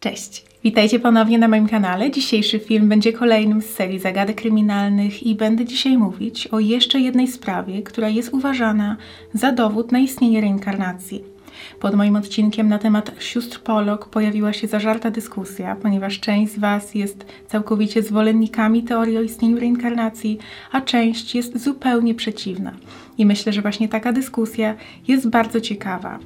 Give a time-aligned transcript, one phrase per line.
[0.00, 2.10] Cześć, witajcie ponownie na moim kanale.
[2.10, 7.28] Dzisiejszy film będzie kolejnym z serii zagadek kryminalnych i będę dzisiaj mówić o jeszcze jednej
[7.28, 8.96] sprawie, która jest uważana
[9.34, 11.24] za dowód na istnienie reinkarnacji.
[11.80, 16.94] Pod moim odcinkiem na temat sióstr Polok pojawiła się zażarta dyskusja, ponieważ część z Was
[16.94, 20.38] jest całkowicie zwolennikami teorii o istnieniu reinkarnacji,
[20.72, 22.72] a część jest zupełnie przeciwna.
[23.18, 24.74] I myślę, że właśnie taka dyskusja
[25.08, 26.18] jest bardzo ciekawa.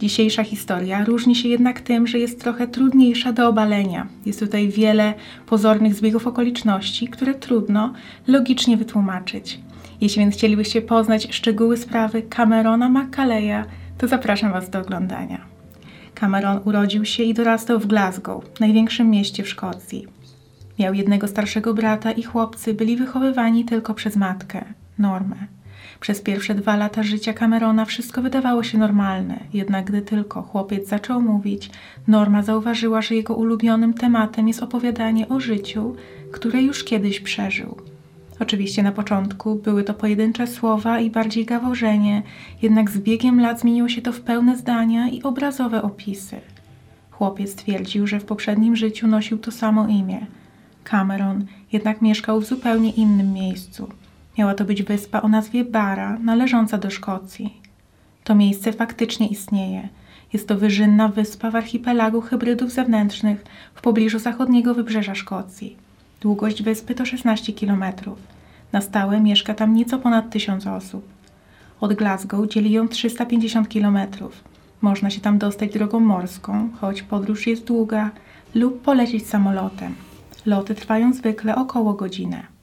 [0.00, 4.06] Dzisiejsza historia różni się jednak tym, że jest trochę trudniejsza do obalenia.
[4.26, 5.14] Jest tutaj wiele
[5.46, 7.92] pozornych zbiegów okoliczności, które trudno
[8.26, 9.60] logicznie wytłumaczyć.
[10.00, 13.64] Jeśli więc chcielibyście poznać szczegóły sprawy Camerona McCalleya,
[13.98, 15.40] to zapraszam Was do oglądania.
[16.14, 20.06] Cameron urodził się i dorastał w Glasgow, największym mieście w Szkocji.
[20.78, 24.64] Miał jednego starszego brata i chłopcy byli wychowywani tylko przez matkę,
[24.98, 25.36] Normę.
[26.00, 31.20] Przez pierwsze dwa lata życia Camerona wszystko wydawało się normalne, jednak gdy tylko chłopiec zaczął
[31.20, 31.70] mówić,
[32.08, 35.96] Norma zauważyła, że jego ulubionym tematem jest opowiadanie o życiu,
[36.32, 37.76] które już kiedyś przeżył.
[38.40, 42.22] Oczywiście na początku były to pojedyncze słowa i bardziej gaworzenie,
[42.62, 46.40] jednak z biegiem lat zmieniło się to w pełne zdania i obrazowe opisy.
[47.10, 50.26] Chłopiec twierdził, że w poprzednim życiu nosił to samo imię.
[50.84, 53.88] Cameron jednak mieszkał w zupełnie innym miejscu.
[54.38, 57.60] Miała to być wyspa o nazwie Bara, należąca do Szkocji.
[58.24, 59.88] To miejsce faktycznie istnieje.
[60.32, 65.76] Jest to wyżynna wyspa w archipelagu hybrydów zewnętrznych w pobliżu zachodniego wybrzeża Szkocji.
[66.20, 67.84] Długość wyspy to 16 km.
[68.72, 71.08] Na stałe mieszka tam nieco ponad 1000 osób.
[71.80, 73.98] Od Glasgow dzieli ją 350 km.
[74.80, 78.10] Można się tam dostać drogą morską, choć podróż jest długa,
[78.54, 79.94] lub polecieć samolotem.
[80.46, 82.53] Loty trwają zwykle około godzinę.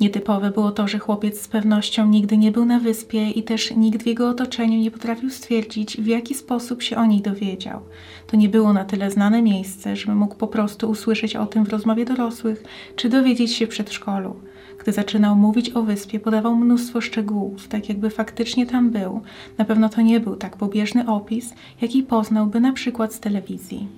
[0.00, 4.02] Nietypowe było to, że chłopiec z pewnością nigdy nie był na wyspie i też nikt
[4.02, 7.80] w jego otoczeniu nie potrafił stwierdzić, w jaki sposób się o niej dowiedział.
[8.26, 11.68] To nie było na tyle znane miejsce, żeby mógł po prostu usłyszeć o tym w
[11.68, 12.64] rozmowie dorosłych
[12.96, 14.36] czy dowiedzieć się w przedszkolu.
[14.78, 19.20] Gdy zaczynał mówić o wyspie, podawał mnóstwo szczegółów, tak jakby faktycznie tam był.
[19.58, 23.88] Na pewno to nie był tak pobieżny opis, jaki poznałby na przykład z telewizji.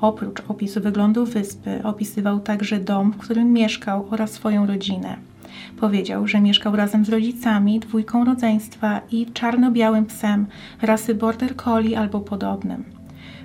[0.00, 5.31] Oprócz opisu wyglądu wyspy, opisywał także dom, w którym mieszkał oraz swoją rodzinę.
[5.80, 10.46] Powiedział, że mieszkał razem z rodzicami, dwójką rodzeństwa i czarno-białym psem
[10.82, 12.84] rasy border collie albo podobnym.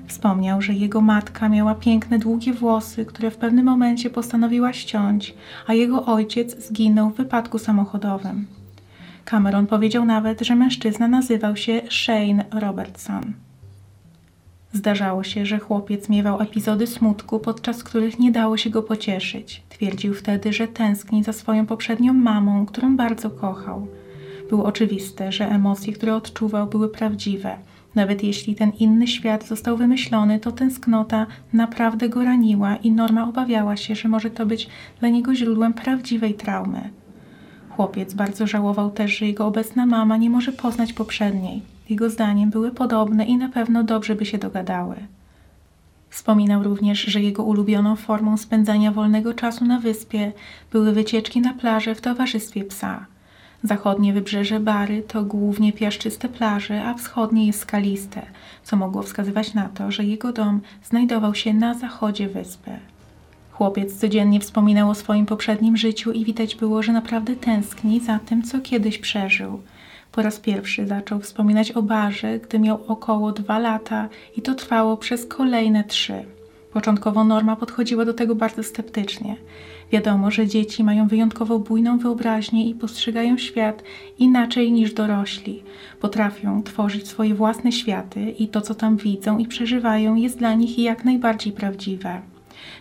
[0.07, 5.33] Wspomniał, że jego matka miała piękne, długie włosy, które w pewnym momencie postanowiła ściąć,
[5.67, 8.47] a jego ojciec zginął w wypadku samochodowym.
[9.25, 13.46] Cameron powiedział nawet, że mężczyzna nazywał się Shane Robertson.
[14.73, 19.63] Zdarzało się, że chłopiec miewał epizody smutku, podczas których nie dało się go pocieszyć.
[19.69, 23.87] Twierdził wtedy, że tęskni za swoją poprzednią mamą, którą bardzo kochał.
[24.49, 27.57] Było oczywiste, że emocje, które odczuwał, były prawdziwe.
[27.95, 33.77] Nawet jeśli ten inny świat został wymyślony, to tęsknota naprawdę go raniła i Norma obawiała
[33.77, 34.67] się, że może to być
[34.99, 36.89] dla niego źródłem prawdziwej traumy.
[37.69, 41.76] Chłopiec bardzo żałował też, że jego obecna mama nie może poznać poprzedniej.
[41.89, 44.95] Jego zdaniem były podobne i na pewno dobrze by się dogadały.
[46.09, 50.31] Wspominał również, że jego ulubioną formą spędzania wolnego czasu na wyspie
[50.71, 53.05] były wycieczki na plażę w towarzystwie psa.
[53.63, 58.21] Zachodnie wybrzeże Bary to głównie piaszczyste plaże, a wschodnie jest skaliste,
[58.63, 62.71] co mogło wskazywać na to, że jego dom znajdował się na zachodzie wyspy.
[63.51, 68.43] Chłopiec codziennie wspominał o swoim poprzednim życiu i widać było, że naprawdę tęskni za tym,
[68.43, 69.61] co kiedyś przeżył–
[70.17, 74.97] po raz pierwszy zaczął wspominać o barze, gdy miał około dwa lata i to trwało
[74.97, 76.25] przez kolejne trzy.
[76.73, 79.35] Początkowo Norma podchodziła do tego bardzo sceptycznie.
[79.91, 83.83] Wiadomo, że dzieci mają wyjątkowo bujną wyobraźnię i postrzegają świat
[84.19, 85.63] inaczej niż dorośli.
[86.01, 90.79] Potrafią tworzyć swoje własne światy i to, co tam widzą i przeżywają, jest dla nich
[90.79, 92.21] jak najbardziej prawdziwe.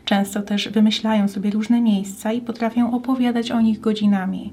[0.05, 4.53] Często też wymyślają sobie różne miejsca i potrafią opowiadać o nich godzinami.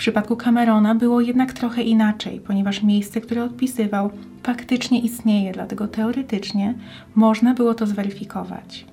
[0.00, 4.10] Przypadku Camerona było jednak trochę inaczej, ponieważ miejsce, które odpisywał,
[4.42, 6.74] faktycznie istnieje, dlatego teoretycznie
[7.14, 8.86] można było to zweryfikować.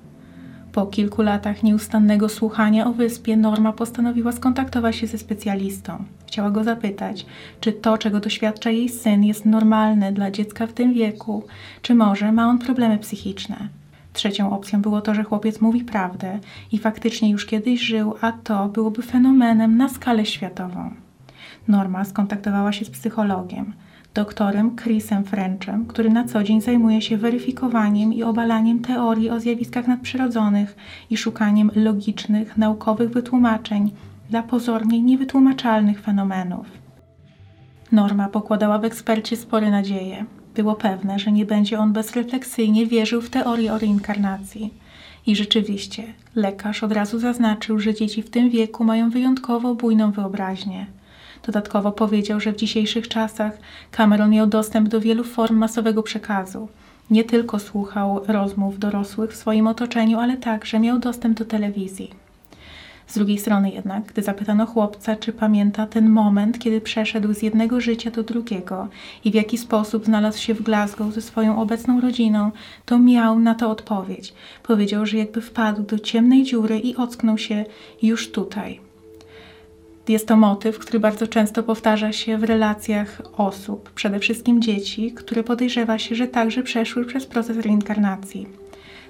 [0.71, 6.03] Po kilku latach nieustannego słuchania o wyspie, Norma postanowiła skontaktować się ze specjalistą.
[6.27, 7.25] Chciała go zapytać,
[7.59, 11.43] czy to, czego doświadcza jej syn, jest normalne dla dziecka w tym wieku,
[11.81, 13.69] czy może ma on problemy psychiczne.
[14.17, 16.39] Trzecią opcją było to, że chłopiec mówi prawdę
[16.71, 20.91] i faktycznie już kiedyś żył, a to byłoby fenomenem na skalę światową.
[21.67, 23.73] Norma skontaktowała się z psychologiem,
[24.13, 29.87] doktorem Chrisem Frenchem, który na co dzień zajmuje się weryfikowaniem i obalaniem teorii o zjawiskach
[29.87, 30.75] nadprzyrodzonych
[31.09, 33.91] i szukaniem logicznych, naukowych wytłumaczeń
[34.29, 36.65] dla pozornie niewytłumaczalnych fenomenów.
[37.91, 40.25] Norma pokładała w ekspercie spore nadzieje.
[40.57, 44.73] Było pewne, że nie będzie on bezrefleksyjnie wierzył w teorię o reinkarnacji.
[45.27, 46.03] I rzeczywiście,
[46.35, 50.85] lekarz od razu zaznaczył, że dzieci w tym wieku mają wyjątkowo bujną wyobraźnię.
[51.45, 53.57] Dodatkowo powiedział, że w dzisiejszych czasach
[53.91, 56.67] Cameron miał dostęp do wielu form masowego przekazu.
[57.09, 62.26] Nie tylko słuchał rozmów dorosłych w swoim otoczeniu, ale także miał dostęp do telewizji.
[63.07, 67.81] Z drugiej strony jednak, gdy zapytano chłopca, czy pamięta ten moment, kiedy przeszedł z jednego
[67.81, 68.87] życia do drugiego
[69.25, 72.51] i w jaki sposób znalazł się w Glasgow ze swoją obecną rodziną,
[72.85, 74.33] to miał na to odpowiedź.
[74.63, 77.65] Powiedział, że jakby wpadł do ciemnej dziury i ocknął się
[78.01, 78.79] już tutaj.
[80.07, 85.43] Jest to motyw, który bardzo często powtarza się w relacjach osób, przede wszystkim dzieci, które
[85.43, 88.66] podejrzewa się, że także przeszły przez proces reinkarnacji.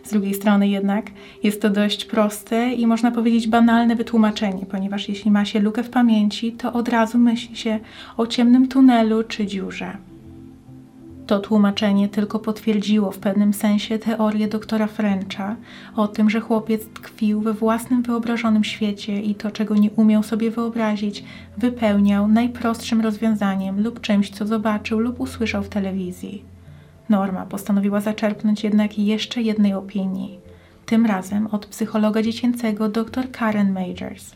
[0.07, 1.05] Z drugiej strony jednak
[1.43, 5.89] jest to dość proste i można powiedzieć banalne wytłumaczenie, ponieważ jeśli ma się lukę w
[5.89, 7.79] pamięci, to od razu myśli się
[8.17, 9.97] o ciemnym tunelu czy dziurze.
[11.27, 15.55] To tłumaczenie tylko potwierdziło w pewnym sensie teorię doktora Frencha
[15.95, 20.51] o tym, że chłopiec tkwił we własnym wyobrażonym świecie i to, czego nie umiał sobie
[20.51, 21.23] wyobrazić,
[21.57, 26.56] wypełniał najprostszym rozwiązaniem lub czymś, co zobaczył lub usłyszał w telewizji.
[27.09, 30.39] Norma postanowiła zaczerpnąć jednak jeszcze jednej opinii,
[30.85, 34.35] tym razem od psychologa dziecięcego dr Karen Majors.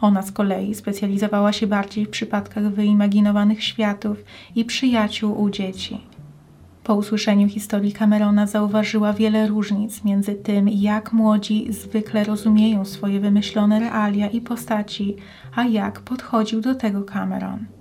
[0.00, 4.24] Ona z kolei specjalizowała się bardziej w przypadkach wyimaginowanych światów
[4.54, 6.00] i przyjaciół u dzieci.
[6.84, 13.80] Po usłyszeniu historii Camerona zauważyła wiele różnic między tym, jak młodzi zwykle rozumieją swoje wymyślone
[13.80, 15.16] realia i postaci,
[15.54, 17.75] a jak podchodził do tego Cameron.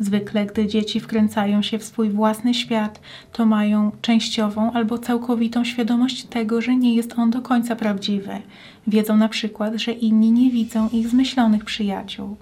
[0.00, 3.00] Zwykle, gdy dzieci wkręcają się w swój własny świat,
[3.32, 8.42] to mają częściową albo całkowitą świadomość tego, że nie jest on do końca prawdziwy.
[8.86, 12.36] Wiedzą na przykład, że inni nie widzą ich zmyślonych przyjaciół.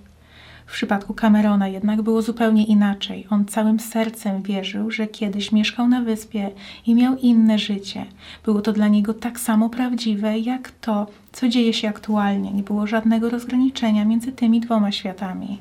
[0.67, 3.26] W przypadku Camerona jednak było zupełnie inaczej.
[3.31, 6.50] On całym sercem wierzył, że kiedyś mieszkał na wyspie
[6.87, 8.06] i miał inne życie.
[8.44, 12.53] Było to dla niego tak samo prawdziwe, jak to, co dzieje się aktualnie.
[12.53, 15.61] Nie było żadnego rozgraniczenia między tymi dwoma światami.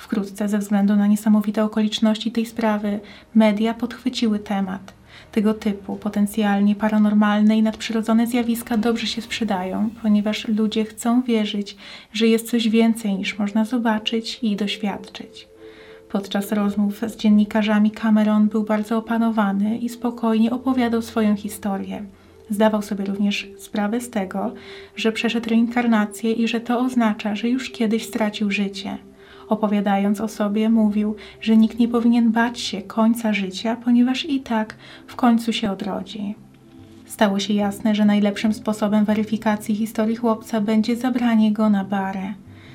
[0.00, 3.00] Wkrótce, ze względu na niesamowite okoliczności tej sprawy,
[3.34, 4.92] media podchwyciły temat.
[5.32, 11.76] Tego typu potencjalnie paranormalne i nadprzyrodzone zjawiska dobrze się sprzedają, ponieważ ludzie chcą wierzyć,
[12.12, 15.48] że jest coś więcej niż można zobaczyć i doświadczyć.
[16.08, 22.04] Podczas rozmów z dziennikarzami Cameron był bardzo opanowany i spokojnie opowiadał swoją historię.
[22.50, 24.54] Zdawał sobie również sprawę z tego,
[24.96, 29.09] że przeszedł reinkarnację i że to oznacza, że już kiedyś stracił życie.
[29.50, 34.76] Opowiadając o sobie, mówił, że nikt nie powinien bać się końca życia, ponieważ i tak
[35.06, 36.34] w końcu się odrodzi.
[37.06, 42.34] Stało się jasne, że najlepszym sposobem weryfikacji historii chłopca będzie zabranie go na barę.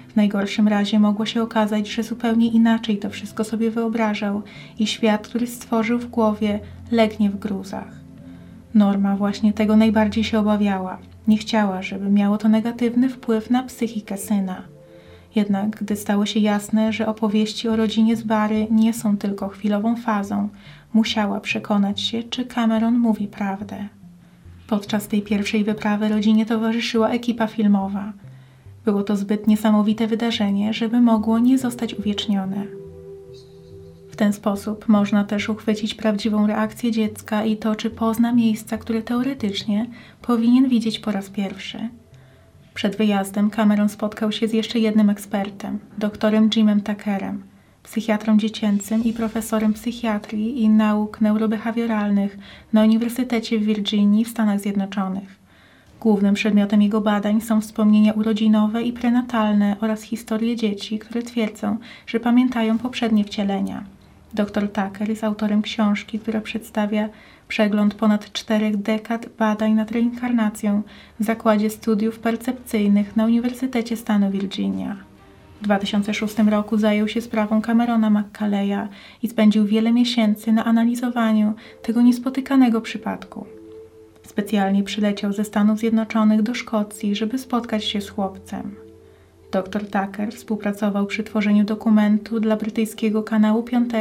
[0.09, 4.41] W najgorszym razie mogło się okazać, że zupełnie inaczej to wszystko sobie wyobrażał
[4.79, 6.59] i świat, który stworzył w głowie,
[6.91, 7.91] legnie w gruzach.
[8.73, 10.97] Norma właśnie tego najbardziej się obawiała.
[11.27, 14.74] Nie chciała, żeby miało to negatywny wpływ na psychikę syna.
[15.35, 19.95] Jednak gdy stało się jasne, że opowieści o rodzinie z Bary nie są tylko chwilową
[19.95, 20.49] fazą,
[20.93, 23.87] musiała przekonać się, czy Cameron mówi prawdę.
[24.67, 28.13] Podczas tej pierwszej wyprawy rodzinie towarzyszyła ekipa filmowa.
[28.85, 32.65] Było to zbyt niesamowite wydarzenie, żeby mogło nie zostać uwiecznione.
[34.11, 39.01] W ten sposób można też uchwycić prawdziwą reakcję dziecka i to, czy pozna miejsca, które
[39.01, 39.87] teoretycznie
[40.21, 41.89] powinien widzieć po raz pierwszy.
[42.75, 47.43] Przed wyjazdem Cameron spotkał się z jeszcze jednym ekspertem, doktorem Jimem Tuckerem,
[47.83, 52.37] psychiatrą dziecięcym i profesorem psychiatrii i nauk neurobehawioralnych
[52.73, 55.35] na Uniwersytecie w Virginii w Stanach Zjednoczonych.
[56.01, 61.77] Głównym przedmiotem jego badań są wspomnienia urodzinowe i prenatalne oraz historie dzieci, które twierdzą,
[62.07, 63.83] że pamiętają poprzednie wcielenia.
[64.33, 67.09] Dr Tucker jest autorem książki, która przedstawia
[67.47, 70.81] przegląd ponad czterech dekad badań nad reinkarnacją
[71.19, 74.97] w Zakładzie Studiów Percepcyjnych na Uniwersytecie stanu Virginia.
[75.61, 78.87] W 2006 roku zajął się sprawą Camerona McCalleya
[79.23, 83.45] i spędził wiele miesięcy na analizowaniu tego niespotykanego przypadku.
[84.23, 88.84] Specjalnie przyleciał ze Stanów Zjednoczonych do Szkocji, żeby spotkać się z chłopcem.
[89.55, 93.91] Dr Tucker współpracował przy tworzeniu dokumentu dla brytyjskiego kanału 5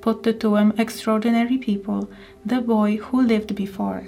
[0.00, 2.00] pod tytułem Extraordinary People–
[2.48, 4.02] The Boy Who Lived Before,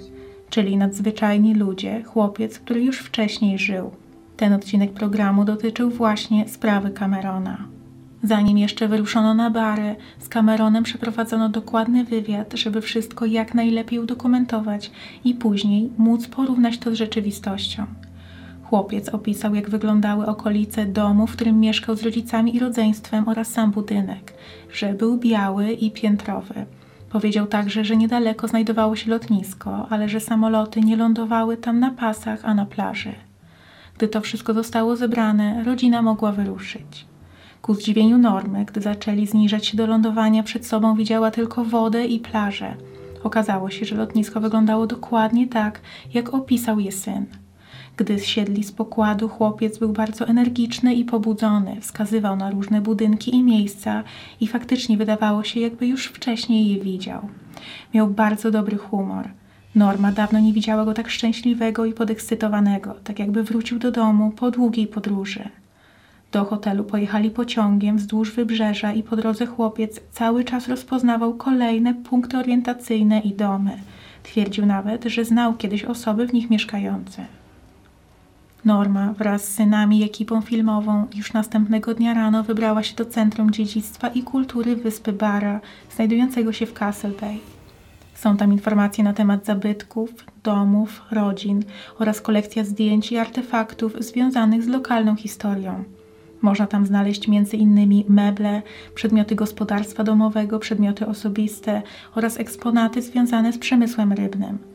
[0.49, 3.91] czyli Nadzwyczajni Ludzie, chłopiec, który już wcześniej żył.
[4.37, 7.57] Ten odcinek programu dotyczył właśnie sprawy Camerona.
[8.23, 14.91] Zanim jeszcze wyruszono na bary, z Cameronem przeprowadzono dokładny wywiad, żeby wszystko jak najlepiej udokumentować
[15.23, 17.85] i później móc porównać to z rzeczywistością.
[18.69, 23.71] Chłopiec opisał, jak wyglądały okolice domu, w którym mieszkał z rodzicami i rodzeństwem oraz sam
[23.71, 24.33] budynek,
[24.73, 26.65] że był biały i piętrowy.
[27.09, 32.39] Powiedział także, że niedaleko znajdowało się lotnisko, ale że samoloty nie lądowały tam na pasach,
[32.43, 33.13] a na plaży.
[33.97, 37.05] Gdy to wszystko zostało zebrane, rodzina mogła wyruszyć.
[37.61, 42.19] Ku zdziwieniu Normy, gdy zaczęli zniżać się do lądowania, przed sobą widziała tylko wodę i
[42.19, 42.75] plażę.
[43.23, 45.81] Okazało się, że lotnisko wyglądało dokładnie tak,
[46.13, 47.25] jak opisał je syn.
[47.99, 53.43] Gdy zsiedli z pokładu, chłopiec był bardzo energiczny i pobudzony, wskazywał na różne budynki i
[53.43, 54.03] miejsca
[54.41, 57.29] i faktycznie wydawało się, jakby już wcześniej je widział.
[57.93, 59.29] Miał bardzo dobry humor.
[59.75, 64.51] Norma dawno nie widziała go tak szczęśliwego i podekscytowanego, tak jakby wrócił do domu po
[64.51, 65.49] długiej podróży.
[66.31, 72.37] Do hotelu pojechali pociągiem wzdłuż wybrzeża i po drodze chłopiec cały czas rozpoznawał kolejne punkty
[72.37, 73.71] orientacyjne i domy.
[74.23, 77.38] Twierdził nawet, że znał kiedyś osoby w nich mieszkające.
[78.65, 83.51] Norma wraz z synami i ekipą filmową już następnego dnia rano wybrała się do Centrum
[83.51, 85.61] Dziedzictwa i Kultury Wyspy Bara,
[85.95, 87.39] znajdującego się w Castle Bay.
[88.15, 90.09] Są tam informacje na temat zabytków,
[90.43, 91.63] domów, rodzin
[91.99, 95.83] oraz kolekcja zdjęć i artefaktów związanych z lokalną historią.
[96.41, 98.03] Można tam znaleźć m.in.
[98.09, 98.61] meble,
[98.95, 101.81] przedmioty gospodarstwa domowego, przedmioty osobiste
[102.15, 104.68] oraz eksponaty związane z przemysłem rybnym.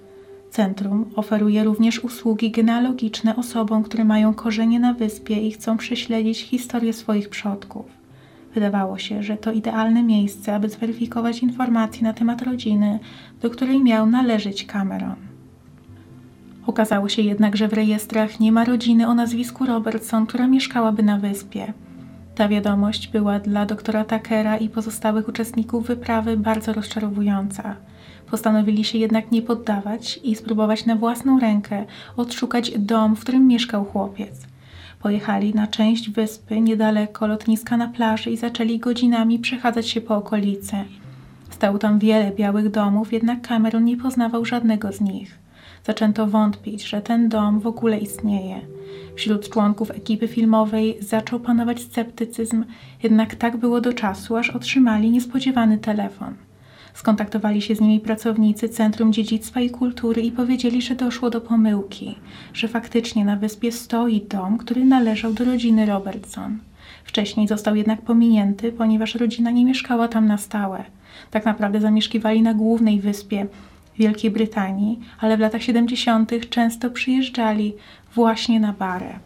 [0.54, 6.92] Centrum oferuje również usługi genealogiczne osobom, które mają korzenie na wyspie i chcą prześledzić historię
[6.92, 7.86] swoich przodków.
[8.54, 12.98] Wydawało się, że to idealne miejsce, aby zweryfikować informacje na temat rodziny,
[13.40, 15.16] do której miał należeć Cameron.
[16.66, 21.18] Okazało się jednak, że w rejestrach nie ma rodziny o nazwisku Robertson, która mieszkałaby na
[21.18, 21.72] wyspie.
[22.34, 27.76] Ta wiadomość była dla doktora Takera i pozostałych uczestników wyprawy bardzo rozczarowująca.
[28.30, 31.84] Postanowili się jednak nie poddawać i spróbować na własną rękę
[32.16, 34.46] odszukać dom, w którym mieszkał chłopiec.
[35.02, 40.76] Pojechali na część wyspy niedaleko lotniska na plaży i zaczęli godzinami przechadzać się po okolicy.
[41.50, 45.38] Stało tam wiele białych domów, jednak Cameron nie poznawał żadnego z nich.
[45.86, 48.60] Zaczęto wątpić, że ten dom w ogóle istnieje.
[49.16, 52.64] Wśród członków ekipy filmowej zaczął panować sceptycyzm,
[53.02, 56.34] jednak tak było do czasu, aż otrzymali niespodziewany telefon.
[56.94, 62.14] Skontaktowali się z nimi pracownicy Centrum Dziedzictwa i Kultury i powiedzieli, że doszło do pomyłki,
[62.52, 66.58] że faktycznie na wyspie stoi dom, który należał do rodziny Robertson.
[67.04, 70.84] Wcześniej został jednak pominięty, ponieważ rodzina nie mieszkała tam na stałe.
[71.30, 73.46] Tak naprawdę zamieszkiwali na głównej wyspie
[73.98, 76.50] Wielkiej Brytanii, ale w latach 70.
[76.50, 77.74] często przyjeżdżali
[78.14, 79.18] właśnie na Barę.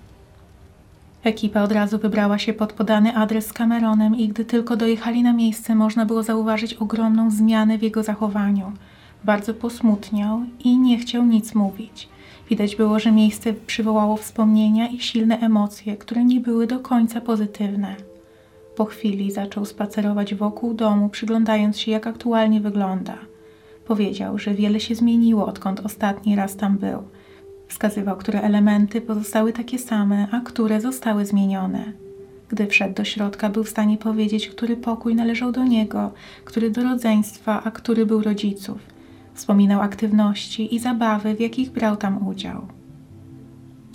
[1.28, 5.32] Ekipa od razu wybrała się pod podany adres z Cameronem i gdy tylko dojechali na
[5.32, 8.73] miejsce, można było zauważyć ogromną zmianę w jego zachowaniu.
[9.25, 12.08] Bardzo posmutniał i nie chciał nic mówić.
[12.50, 17.97] Widać było, że miejsce przywołało wspomnienia i silne emocje, które nie były do końca pozytywne.
[18.76, 23.18] Po chwili zaczął spacerować wokół domu, przyglądając się, jak aktualnie wygląda.
[23.87, 27.02] Powiedział, że wiele się zmieniło, odkąd ostatni raz tam był–
[27.69, 31.93] Wskazywał, które elementy pozostały takie same, a które zostały zmienione.
[32.49, 36.13] Gdy wszedł do środka, był w stanie powiedzieć, który pokój należał do niego,
[36.45, 38.79] który do rodzeństwa, a który był rodziców.
[39.35, 42.77] Wspominał aktywności i zabawy, w jakich brał tam udział.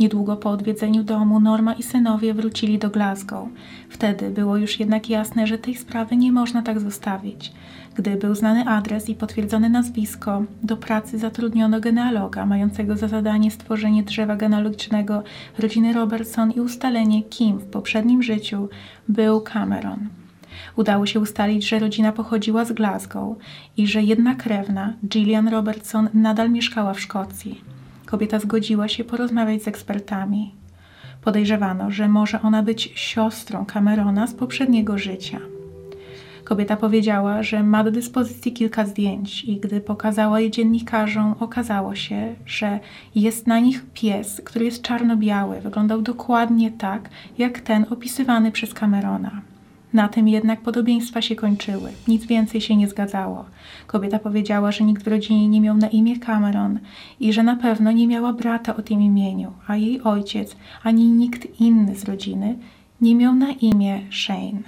[0.03, 3.47] Niedługo po odwiedzeniu domu Norma i synowie wrócili do Glasgow.
[3.89, 7.53] Wtedy było już jednak jasne, że tej sprawy nie można tak zostawić.
[7.95, 14.03] Gdy był znany adres i potwierdzone nazwisko, do pracy zatrudniono genealoga mającego za zadanie stworzenie
[14.03, 15.23] drzewa genealogicznego
[15.59, 18.69] rodziny Robertson i ustalenie, kim w poprzednim życiu
[19.07, 19.99] był Cameron.
[20.75, 23.37] Udało się ustalić, że rodzina pochodziła z Glasgow
[23.77, 27.82] i że jedna krewna, Gillian Robertson, nadal mieszkała w Szkocji.
[28.13, 30.55] Kobieta zgodziła się porozmawiać z ekspertami.
[31.21, 35.39] Podejrzewano, że może ona być siostrą Camerona z poprzedniego życia.
[36.43, 42.35] Kobieta powiedziała, że ma do dyspozycji kilka zdjęć i gdy pokazała je dziennikarzom, okazało się,
[42.45, 42.79] że
[43.15, 45.61] jest na nich pies, który jest czarno-biały.
[45.61, 49.52] Wyglądał dokładnie tak, jak ten opisywany przez Camerona.
[49.93, 51.91] Na tym jednak podobieństwa się kończyły.
[52.07, 53.45] Nic więcej się nie zgadzało.
[53.87, 56.79] Kobieta powiedziała, że nikt w rodzinie nie miał na imię Cameron
[57.19, 61.59] i że na pewno nie miała brata o tym imieniu, a jej ojciec ani nikt
[61.59, 62.55] inny z rodziny
[63.01, 64.61] nie miał na imię Shane.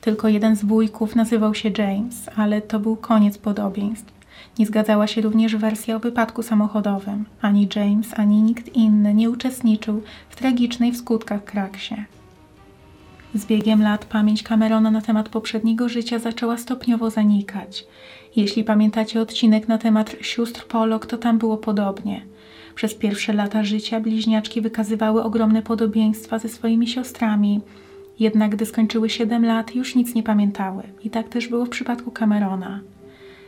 [0.00, 4.12] Tylko jeden z wujków nazywał się James, ale to był koniec podobieństw.
[4.58, 7.24] Nie zgadzała się również wersja o wypadku samochodowym.
[7.40, 11.94] Ani James, ani nikt inny nie uczestniczył w tragicznej w skutkach kraksie.
[13.34, 17.86] Z biegiem lat pamięć Camerona na temat poprzedniego życia zaczęła stopniowo zanikać.
[18.36, 22.22] Jeśli pamiętacie odcinek na temat sióstr Polok, to tam było podobnie.
[22.74, 27.60] Przez pierwsze lata życia bliźniaczki wykazywały ogromne podobieństwa ze swoimi siostrami,
[28.18, 30.82] jednak gdy skończyły 7 lat, już nic nie pamiętały.
[31.04, 32.80] I tak też było w przypadku Camerona.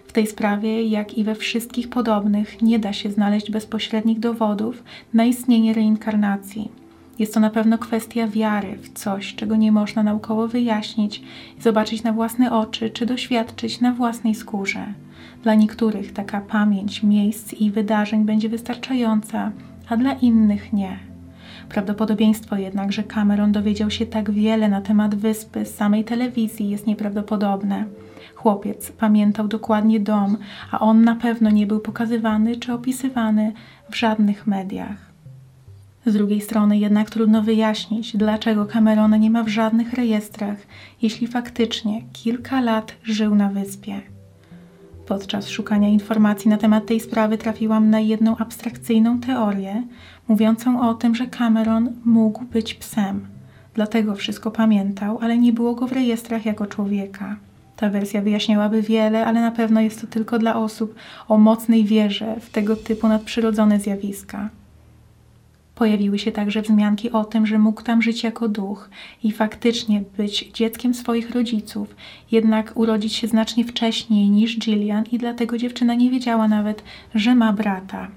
[0.07, 4.83] W tej sprawie, jak i we wszystkich podobnych, nie da się znaleźć bezpośrednich dowodów
[5.15, 6.84] na istnienie reinkarnacji.
[7.19, 11.23] Jest to na pewno kwestia wiary w coś, czego nie można naukowo wyjaśnić
[11.61, 14.87] zobaczyć na własne oczy, czy doświadczyć na własnej skórze.
[15.43, 19.53] Dla niektórych taka pamięć miejsc i wydarzeń będzie wystarczająca,
[19.89, 20.99] a dla innych nie.
[21.69, 26.87] Prawdopodobieństwo jednak, że Cameron dowiedział się tak wiele na temat wyspy z samej telewizji jest
[26.87, 27.85] nieprawdopodobne.
[28.35, 30.37] Chłopiec pamiętał dokładnie dom,
[30.71, 33.53] a on na pewno nie był pokazywany czy opisywany
[33.91, 35.14] w żadnych mediach.
[36.07, 40.59] Z drugiej strony jednak trudno wyjaśnić, dlaczego Camerona nie ma w żadnych rejestrach,
[41.03, 44.01] jeśli faktycznie kilka lat żył na wyspie.
[45.07, 49.83] Podczas szukania informacji na temat tej sprawy trafiłam na jedną abstrakcyjną teorię,
[50.29, 53.27] mówiącą o tym, że Cameron mógł być psem.
[53.75, 57.37] Dlatego wszystko pamiętał, ale nie było go w rejestrach jako człowieka.
[57.77, 60.95] Ta wersja wyjaśniałaby wiele, ale na pewno jest to tylko dla osób
[61.29, 64.49] o mocnej wierze w tego typu nadprzyrodzone zjawiska.
[65.75, 68.91] Pojawiły się także wzmianki o tym, że mógł tam żyć jako duch
[69.23, 71.97] i faktycznie być dzieckiem swoich rodziców,
[72.31, 76.83] jednak urodzić się znacznie wcześniej niż Gillian i dlatego dziewczyna nie wiedziała nawet,
[77.15, 78.09] że ma brata.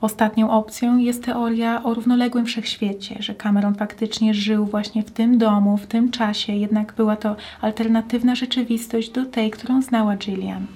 [0.00, 5.76] Ostatnią opcją jest teoria o równoległym wszechświecie, że Cameron faktycznie żył właśnie w tym domu,
[5.76, 10.66] w tym czasie, jednak była to alternatywna rzeczywistość do tej, którą znała Gillian.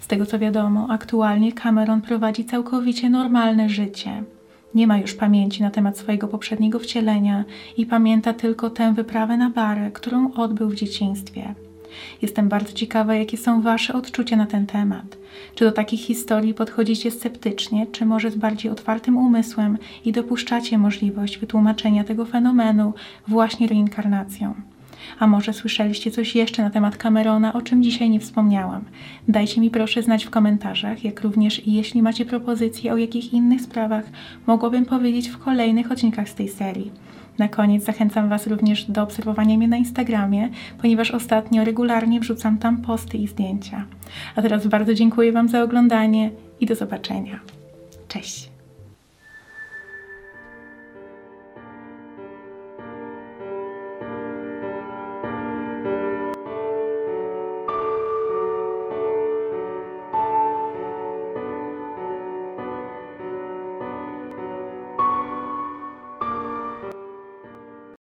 [0.00, 4.22] Z tego co wiadomo, aktualnie Cameron prowadzi całkowicie normalne życie.
[4.74, 7.44] Nie ma już pamięci na temat swojego poprzedniego wcielenia
[7.76, 11.54] i pamięta tylko tę wyprawę na barę, którą odbył w dzieciństwie.
[12.22, 15.16] Jestem bardzo ciekawa, jakie są Wasze odczucia na ten temat.
[15.54, 21.38] Czy do takich historii podchodzicie sceptycznie, czy może z bardziej otwartym umysłem i dopuszczacie możliwość
[21.38, 22.92] wytłumaczenia tego fenomenu
[23.28, 24.54] właśnie reinkarnacją?
[25.18, 28.84] A może słyszeliście coś jeszcze na temat Camerona, o czym dzisiaj nie wspomniałam?
[29.28, 34.04] Dajcie mi proszę znać w komentarzach, jak również jeśli macie propozycje, o jakich innych sprawach
[34.46, 36.92] mogłabym powiedzieć w kolejnych odcinkach z tej serii.
[37.38, 40.48] Na koniec zachęcam Was również do obserwowania mnie na Instagramie,
[40.80, 43.84] ponieważ ostatnio regularnie wrzucam tam posty i zdjęcia.
[44.36, 47.40] A teraz bardzo dziękuję Wam za oglądanie i do zobaczenia.
[48.08, 48.51] Cześć!